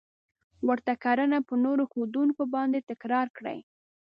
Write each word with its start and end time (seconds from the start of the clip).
ورته 0.67 0.93
کړنه 1.03 1.37
په 1.47 1.53
نورو 1.63 1.83
ښودونکو 1.91 2.43
باندې 2.55 2.85
تکرار 2.89 3.27
کړئ. 3.37 3.59